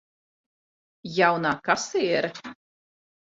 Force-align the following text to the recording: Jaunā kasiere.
Jaunā 1.17 1.51
kasiere. 1.69 2.33